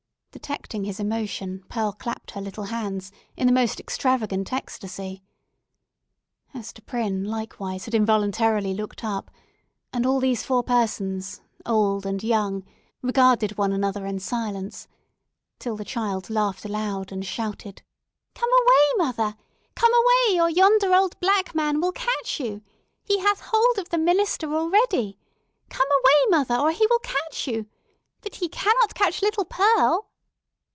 [0.33, 5.23] Detecting his emotion, Pearl clapped her little hands in the most extravagant ecstacy.
[6.47, 9.29] Hester Prynne, likewise, had involuntarily looked up,
[9.91, 12.63] and all these four persons, old and young,
[13.01, 14.87] regarded one another in silence,
[15.59, 19.35] till the child laughed aloud, and shouted—"Come away, mother!
[19.75, 22.61] Come away, or yonder old black man will catch you!
[23.03, 25.17] He hath got hold of the minister already.
[25.69, 27.67] Come away, mother or he will catch you!
[28.21, 30.07] But he cannot catch little Pearl!"